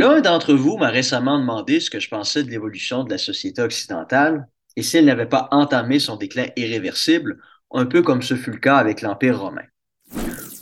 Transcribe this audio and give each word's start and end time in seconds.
L'un 0.00 0.22
d'entre 0.22 0.54
vous 0.54 0.78
m'a 0.78 0.88
récemment 0.88 1.38
demandé 1.38 1.78
ce 1.78 1.90
que 1.90 2.00
je 2.00 2.08
pensais 2.08 2.42
de 2.42 2.48
l'évolution 2.48 3.04
de 3.04 3.10
la 3.10 3.18
société 3.18 3.60
occidentale 3.60 4.48
et 4.74 4.82
si 4.82 4.96
elle 4.96 5.04
n'avait 5.04 5.26
pas 5.26 5.46
entamé 5.50 5.98
son 5.98 6.16
déclin 6.16 6.46
irréversible, 6.56 7.38
un 7.70 7.84
peu 7.84 8.00
comme 8.00 8.22
ce 8.22 8.34
fut 8.34 8.50
le 8.50 8.56
cas 8.56 8.78
avec 8.78 9.02
l'Empire 9.02 9.38
romain. 9.38 9.66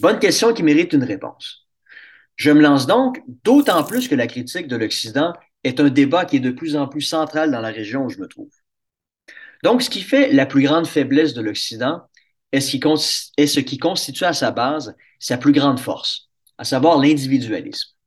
Bonne 0.01 0.19
question 0.19 0.53
qui 0.53 0.65
mérite 0.65 0.93
une 0.93 1.05
réponse. 1.05 1.69
Je 2.35 2.51
me 2.51 2.61
lance 2.61 2.89
donc, 2.89 3.23
d'autant 3.45 3.85
plus 3.85 4.09
que 4.09 4.17
la 4.17 4.27
critique 4.27 4.67
de 4.67 4.75
l'Occident 4.75 5.35
est 5.63 5.79
un 5.79 5.89
débat 5.89 6.25
qui 6.25 6.39
est 6.39 6.41
de 6.41 6.51
plus 6.51 6.75
en 6.75 6.89
plus 6.89 7.03
central 7.03 7.53
dans 7.53 7.61
la 7.61 7.71
région 7.71 8.07
où 8.07 8.11
je 8.11 8.19
me 8.19 8.27
trouve. 8.27 8.51
Donc, 9.63 9.83
ce 9.83 9.91
qui 9.91 10.03
fait 10.03 10.33
la 10.33 10.47
plus 10.47 10.65
grande 10.65 10.89
faiblesse 10.89 11.33
de 11.35 11.43
l'Occident 11.43 12.03
est 12.51 12.59
ce, 12.59 12.77
qui 12.77 12.81
est 13.37 13.47
ce 13.47 13.61
qui 13.61 13.79
constitue 13.79 14.25
à 14.25 14.33
sa 14.33 14.51
base 14.51 14.97
sa 15.21 15.39
plus 15.39 15.53
grande 15.53 15.79
force, 15.79 16.29
à 16.59 16.65
savoir 16.65 16.99
l'individualisme. 16.99 17.98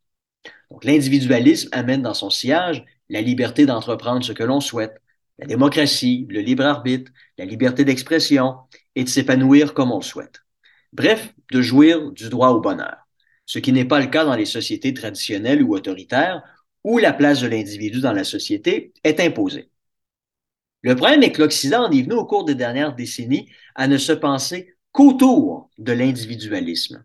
L'individualisme 0.83 1.69
amène 1.71 2.01
dans 2.01 2.13
son 2.13 2.29
sillage 2.29 2.83
la 3.09 3.21
liberté 3.21 3.65
d'entreprendre 3.65 4.23
ce 4.23 4.31
que 4.31 4.43
l'on 4.43 4.61
souhaite, 4.61 5.01
la 5.37 5.47
démocratie, 5.47 6.27
le 6.29 6.41
libre 6.41 6.65
arbitre, 6.65 7.11
la 7.37 7.45
liberté 7.45 7.83
d'expression 7.83 8.55
et 8.95 9.03
de 9.03 9.09
s'épanouir 9.09 9.73
comme 9.73 9.91
on 9.91 9.97
le 9.97 10.03
souhaite. 10.03 10.41
Bref, 10.93 11.33
de 11.51 11.61
jouir 11.61 12.11
du 12.11 12.29
droit 12.29 12.49
au 12.49 12.61
bonheur, 12.61 13.07
ce 13.45 13.59
qui 13.59 13.71
n'est 13.71 13.85
pas 13.85 13.99
le 13.99 14.07
cas 14.07 14.25
dans 14.25 14.35
les 14.35 14.45
sociétés 14.45 14.93
traditionnelles 14.93 15.63
ou 15.63 15.75
autoritaires 15.75 16.43
où 16.83 16.97
la 16.97 17.13
place 17.13 17.41
de 17.41 17.47
l'individu 17.47 18.01
dans 18.01 18.13
la 18.13 18.23
société 18.23 18.93
est 19.03 19.19
imposée. 19.19 19.69
Le 20.81 20.95
problème 20.95 21.23
est 21.23 21.31
que 21.31 21.41
l'Occident 21.41 21.85
en 21.87 21.91
est 21.91 22.01
venu 22.01 22.15
au 22.15 22.25
cours 22.25 22.43
des 22.43 22.55
dernières 22.55 22.95
décennies 22.95 23.49
à 23.75 23.87
ne 23.87 23.97
se 23.97 24.13
penser 24.13 24.75
qu'autour 24.91 25.69
de 25.77 25.91
l'individualisme, 25.93 27.03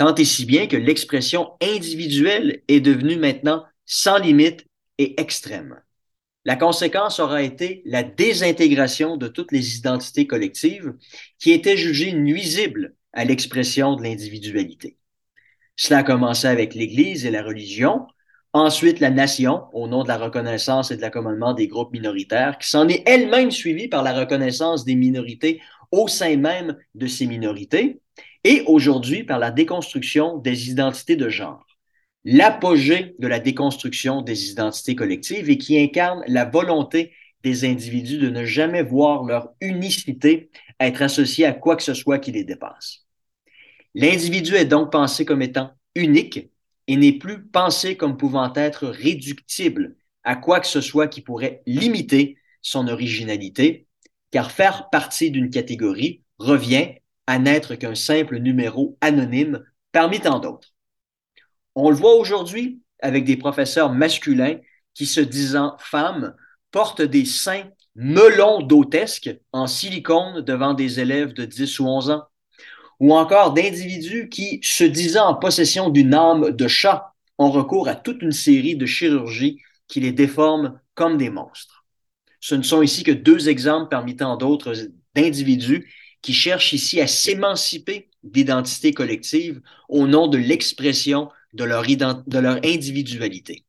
tant 0.00 0.14
et 0.14 0.24
si 0.24 0.46
bien 0.46 0.66
que 0.66 0.78
l'expression 0.78 1.50
individuelle 1.60 2.62
est 2.68 2.80
devenue 2.80 3.16
maintenant 3.16 3.64
sans 3.84 4.16
limite 4.16 4.64
et 4.96 5.20
extrême. 5.20 5.78
La 6.46 6.56
conséquence 6.56 7.20
aura 7.20 7.42
été 7.42 7.82
la 7.84 8.02
désintégration 8.02 9.18
de 9.18 9.28
toutes 9.28 9.52
les 9.52 9.76
identités 9.76 10.26
collectives 10.26 10.94
qui 11.38 11.52
étaient 11.52 11.76
jugées 11.76 12.14
nuisibles 12.14 12.94
à 13.12 13.26
l'expression 13.26 13.94
de 13.94 14.02
l'individualité. 14.02 14.96
Cela 15.76 15.98
a 15.98 16.02
commencé 16.02 16.46
avec 16.46 16.74
l'Église 16.74 17.26
et 17.26 17.30
la 17.30 17.42
religion, 17.42 18.06
Ensuite, 18.52 18.98
la 18.98 19.10
nation, 19.10 19.66
au 19.72 19.86
nom 19.86 20.02
de 20.02 20.08
la 20.08 20.18
reconnaissance 20.18 20.90
et 20.90 20.96
de 20.96 21.02
l'accommodement 21.02 21.54
des 21.54 21.68
groupes 21.68 21.92
minoritaires, 21.92 22.58
qui 22.58 22.68
s'en 22.68 22.88
est 22.88 23.04
elle-même 23.06 23.52
suivie 23.52 23.86
par 23.86 24.02
la 24.02 24.12
reconnaissance 24.12 24.84
des 24.84 24.96
minorités 24.96 25.62
au 25.92 26.08
sein 26.08 26.36
même 26.36 26.76
de 26.96 27.06
ces 27.06 27.26
minorités, 27.26 28.00
et 28.44 28.62
aujourd'hui 28.66 29.24
par 29.24 29.38
la 29.38 29.50
déconstruction 29.50 30.38
des 30.38 30.70
identités 30.70 31.16
de 31.16 31.28
genre. 31.28 31.66
L'apogée 32.24 33.14
de 33.18 33.26
la 33.26 33.40
déconstruction 33.40 34.22
des 34.22 34.50
identités 34.50 34.94
collectives 34.94 35.48
et 35.48 35.58
qui 35.58 35.78
incarne 35.78 36.22
la 36.26 36.44
volonté 36.44 37.12
des 37.42 37.64
individus 37.64 38.18
de 38.18 38.28
ne 38.28 38.44
jamais 38.44 38.82
voir 38.82 39.24
leur 39.24 39.50
unicité 39.60 40.50
être 40.78 41.02
associée 41.02 41.46
à 41.46 41.52
quoi 41.52 41.76
que 41.76 41.82
ce 41.82 41.94
soit 41.94 42.18
qui 42.18 42.32
les 42.32 42.44
dépasse. 42.44 43.06
L'individu 43.94 44.54
est 44.54 44.66
donc 44.66 44.92
pensé 44.92 45.24
comme 45.24 45.42
étant 45.42 45.72
unique 45.94 46.50
et 46.86 46.96
n'est 46.96 47.18
plus 47.18 47.42
pensé 47.46 47.96
comme 47.96 48.16
pouvant 48.16 48.52
être 48.54 48.86
réductible 48.86 49.96
à 50.22 50.36
quoi 50.36 50.60
que 50.60 50.66
ce 50.66 50.80
soit 50.80 51.08
qui 51.08 51.22
pourrait 51.22 51.62
limiter 51.66 52.36
son 52.62 52.88
originalité, 52.88 53.86
car 54.30 54.50
faire 54.50 54.90
partie 54.90 55.30
d'une 55.30 55.50
catégorie 55.50 56.22
revient 56.38 56.99
n'être 57.38 57.74
qu'un 57.74 57.94
simple 57.94 58.38
numéro 58.38 58.96
anonyme 59.00 59.64
parmi 59.92 60.20
tant 60.20 60.38
d'autres. 60.38 60.74
On 61.74 61.90
le 61.90 61.96
voit 61.96 62.14
aujourd'hui 62.14 62.80
avec 63.00 63.24
des 63.24 63.36
professeurs 63.36 63.92
masculins 63.92 64.56
qui, 64.94 65.06
se 65.06 65.20
disant 65.20 65.76
femmes, 65.78 66.34
portent 66.70 67.02
des 67.02 67.24
seins 67.24 67.68
melons 67.94 68.62
d'hôtesques 68.62 69.30
en 69.52 69.66
silicone 69.66 70.42
devant 70.42 70.74
des 70.74 71.00
élèves 71.00 71.32
de 71.32 71.44
10 71.44 71.80
ou 71.80 71.86
11 71.86 72.10
ans 72.10 72.24
ou 73.00 73.14
encore 73.14 73.54
d'individus 73.54 74.28
qui, 74.28 74.60
se 74.62 74.84
disant 74.84 75.28
en 75.28 75.34
possession 75.34 75.88
d'une 75.88 76.14
âme 76.14 76.50
de 76.50 76.68
chat, 76.68 77.14
ont 77.38 77.50
recours 77.50 77.88
à 77.88 77.94
toute 77.94 78.20
une 78.22 78.32
série 78.32 78.76
de 78.76 78.84
chirurgies 78.84 79.58
qui 79.88 80.00
les 80.00 80.12
déforment 80.12 80.78
comme 80.94 81.16
des 81.16 81.30
monstres. 81.30 81.86
Ce 82.40 82.54
ne 82.54 82.62
sont 82.62 82.82
ici 82.82 83.02
que 83.02 83.10
deux 83.10 83.48
exemples 83.48 83.88
parmi 83.88 84.16
tant 84.16 84.36
d'autres 84.36 84.74
d'individus 85.14 85.90
qui 86.22 86.32
cherchent 86.32 86.72
ici 86.72 87.00
à 87.00 87.06
s'émanciper 87.06 88.08
d'identité 88.22 88.92
collective 88.92 89.60
au 89.88 90.06
nom 90.06 90.28
de 90.28 90.38
l'expression 90.38 91.30
de 91.52 91.64
leur, 91.64 91.84
de 91.86 92.38
leur 92.38 92.56
individualité. 92.64 93.64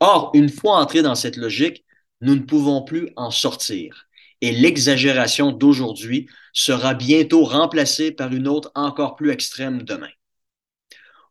Or, 0.00 0.30
une 0.34 0.48
fois 0.48 0.78
entrés 0.78 1.02
dans 1.02 1.14
cette 1.14 1.36
logique, 1.36 1.84
nous 2.20 2.34
ne 2.34 2.40
pouvons 2.40 2.82
plus 2.82 3.10
en 3.16 3.30
sortir 3.30 4.08
et 4.40 4.52
l'exagération 4.52 5.52
d'aujourd'hui 5.52 6.28
sera 6.52 6.94
bientôt 6.94 7.44
remplacée 7.44 8.12
par 8.12 8.32
une 8.32 8.48
autre 8.48 8.70
encore 8.74 9.16
plus 9.16 9.30
extrême 9.30 9.82
demain. 9.82 10.10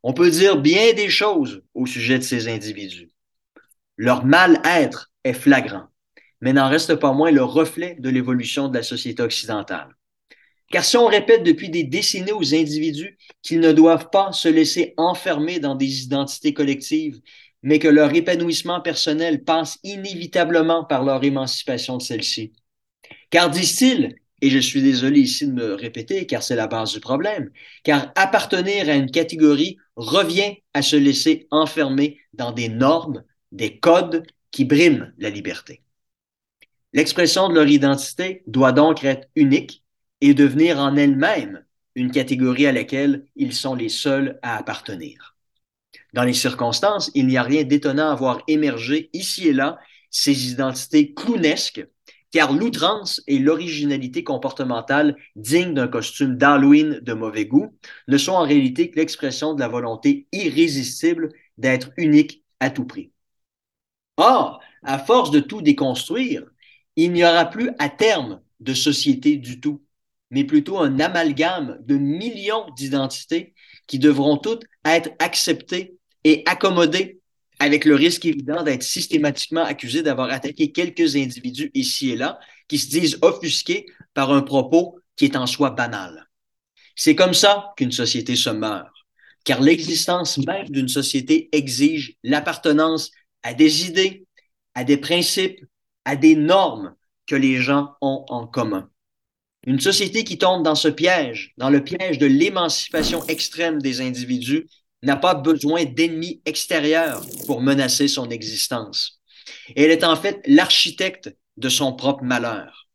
On 0.03 0.13
peut 0.13 0.29
dire 0.29 0.57
bien 0.57 0.93
des 0.93 1.09
choses 1.09 1.63
au 1.73 1.85
sujet 1.85 2.17
de 2.17 2.23
ces 2.23 2.47
individus. 2.47 3.11
Leur 3.97 4.25
mal-être 4.25 5.11
est 5.23 5.33
flagrant, 5.33 5.87
mais 6.41 6.53
n'en 6.53 6.69
reste 6.69 6.95
pas 6.95 7.13
moins 7.13 7.31
le 7.31 7.43
reflet 7.43 7.95
de 7.99 8.09
l'évolution 8.09 8.67
de 8.67 8.77
la 8.77 8.83
société 8.83 9.23
occidentale. 9.23 9.96
Car 10.71 10.83
si 10.83 10.97
on 10.97 11.07
répète 11.07 11.43
depuis 11.43 11.69
des 11.69 11.83
décennies 11.83 12.33
aux 12.33 12.53
individus 12.53 13.17
qu'ils 13.41 13.59
ne 13.61 13.71
doivent 13.71 14.09
pas 14.09 14.31
se 14.33 14.49
laisser 14.49 14.93
enfermer 14.97 15.59
dans 15.59 15.75
des 15.75 16.03
identités 16.03 16.53
collectives, 16.53 17.21
mais 17.63 17.79
que 17.79 17.87
leur 17.87 18.13
épanouissement 18.13 18.81
personnel 18.81 19.43
passe 19.43 19.79
inévitablement 19.83 20.83
par 20.83 21.03
leur 21.03 21.23
émancipation 21.23 21.97
de 21.97 22.01
celle-ci, 22.01 22.53
car 23.29 23.49
disent-ils, 23.49 24.15
et 24.41 24.49
je 24.49 24.59
suis 24.59 24.81
désolé 24.81 25.21
ici 25.21 25.47
de 25.47 25.53
me 25.53 25.73
répéter 25.73 26.27
car 26.27 26.43
c'est 26.43 26.55
la 26.55 26.67
base 26.67 26.93
du 26.93 26.99
problème, 26.99 27.49
car 27.83 28.11
appartenir 28.15 28.87
à 28.89 28.93
une 28.93 29.09
catégorie 29.09 29.77
revient 29.95 30.57
à 30.73 30.81
se 30.81 30.95
laisser 30.95 31.47
enfermer 31.49 32.19
dans 32.33 32.51
des 32.51 32.69
normes, 32.69 33.23
des 33.51 33.79
codes 33.79 34.27
qui 34.51 34.63
briment 34.65 35.13
la 35.17 35.29
liberté. 35.29 35.81
L'expression 36.93 37.49
de 37.49 37.55
leur 37.55 37.67
identité 37.67 38.43
doit 38.47 38.71
donc 38.71 39.03
être 39.03 39.27
unique 39.35 39.83
et 40.21 40.33
devenir 40.33 40.79
en 40.79 40.95
elle-même 40.95 41.63
une 41.95 42.11
catégorie 42.11 42.67
à 42.67 42.71
laquelle 42.71 43.25
ils 43.35 43.53
sont 43.53 43.75
les 43.75 43.89
seuls 43.89 44.39
à 44.41 44.57
appartenir. 44.57 45.35
Dans 46.13 46.23
les 46.23 46.33
circonstances, 46.33 47.11
il 47.15 47.27
n'y 47.27 47.37
a 47.37 47.43
rien 47.43 47.63
d'étonnant 47.63 48.09
à 48.09 48.15
voir 48.15 48.41
émerger 48.47 49.09
ici 49.13 49.47
et 49.47 49.53
là 49.53 49.77
ces 50.09 50.51
identités 50.51 51.13
clownesques 51.13 51.85
car 52.31 52.53
l'outrance 52.53 53.21
et 53.27 53.39
l'originalité 53.39 54.23
comportementale 54.23 55.15
dignes 55.35 55.73
d'un 55.73 55.87
costume 55.87 56.37
d'Halloween 56.37 56.99
de 57.01 57.13
mauvais 57.13 57.45
goût 57.45 57.75
ne 58.07 58.17
sont 58.17 58.33
en 58.33 58.43
réalité 58.43 58.91
que 58.91 58.99
l'expression 58.99 59.53
de 59.53 59.59
la 59.59 59.67
volonté 59.67 60.27
irrésistible 60.31 61.29
d'être 61.57 61.91
unique 61.97 62.43
à 62.59 62.69
tout 62.69 62.85
prix. 62.85 63.11
Or, 64.17 64.61
à 64.83 64.99
force 64.99 65.31
de 65.31 65.39
tout 65.39 65.61
déconstruire, 65.61 66.43
il 66.95 67.13
n'y 67.13 67.23
aura 67.23 67.45
plus 67.45 67.71
à 67.79 67.89
terme 67.89 68.41
de 68.59 68.73
société 68.73 69.37
du 69.37 69.59
tout, 69.59 69.81
mais 70.29 70.43
plutôt 70.43 70.79
un 70.79 70.99
amalgame 70.99 71.77
de 71.81 71.95
millions 71.95 72.69
d'identités 72.75 73.53
qui 73.87 73.99
devront 73.99 74.37
toutes 74.37 74.63
être 74.85 75.09
acceptées 75.19 75.95
et 76.23 76.43
accommodées 76.45 77.19
avec 77.59 77.85
le 77.85 77.95
risque 77.95 78.25
évident 78.25 78.63
d'être 78.63 78.83
systématiquement 78.83 79.63
accusé 79.63 80.03
d'avoir 80.03 80.29
attaqué 80.29 80.71
quelques 80.71 81.15
individus 81.15 81.71
ici 81.73 82.11
et 82.11 82.15
là 82.15 82.39
qui 82.67 82.77
se 82.77 82.89
disent 82.89 83.17
offusqués 83.21 83.85
par 84.13 84.31
un 84.31 84.41
propos 84.41 84.99
qui 85.15 85.25
est 85.25 85.35
en 85.35 85.47
soi 85.47 85.71
banal. 85.71 86.27
C'est 86.95 87.15
comme 87.15 87.33
ça 87.33 87.73
qu'une 87.77 87.91
société 87.91 88.35
se 88.35 88.49
meurt, 88.49 88.93
car 89.43 89.61
l'existence 89.61 90.37
même 90.39 90.69
d'une 90.69 90.89
société 90.89 91.49
exige 91.51 92.15
l'appartenance 92.23 93.11
à 93.43 93.53
des 93.53 93.87
idées, 93.87 94.25
à 94.75 94.83
des 94.83 94.97
principes, 94.97 95.63
à 96.05 96.15
des 96.15 96.35
normes 96.35 96.95
que 97.25 97.35
les 97.35 97.57
gens 97.57 97.93
ont 98.01 98.25
en 98.29 98.47
commun. 98.47 98.89
Une 99.67 99.81
société 99.81 100.23
qui 100.23 100.37
tombe 100.37 100.63
dans 100.63 100.75
ce 100.75 100.87
piège, 100.87 101.51
dans 101.57 101.69
le 101.69 101.83
piège 101.83 102.19
de 102.19 102.25
l'émancipation 102.25 103.25
extrême 103.27 103.81
des 103.81 103.99
individus, 103.99 104.65
n'a 105.03 105.17
pas 105.17 105.35
besoin 105.35 105.83
d'ennemis 105.83 106.41
extérieurs 106.45 107.25
pour 107.47 107.61
menacer 107.61 108.07
son 108.07 108.29
existence. 108.29 109.19
Elle 109.75 109.91
est 109.91 110.05
en 110.05 110.15
fait 110.15 110.39
l'architecte 110.47 111.35
de 111.57 111.67
son 111.67 111.91
propre 111.91 112.23
malheur. 112.23 112.87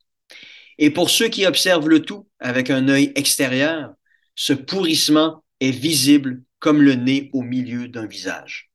Et 0.78 0.88
pour 0.88 1.10
ceux 1.10 1.28
qui 1.28 1.44
observent 1.44 1.90
le 1.90 2.00
tout 2.00 2.26
avec 2.40 2.70
un 2.70 2.88
œil 2.88 3.12
extérieur, 3.16 3.92
ce 4.34 4.54
pourrissement 4.54 5.44
est 5.60 5.72
visible 5.72 6.42
comme 6.58 6.80
le 6.80 6.94
nez 6.94 7.28
au 7.34 7.42
milieu 7.42 7.86
d'un 7.86 8.06
visage. 8.06 8.71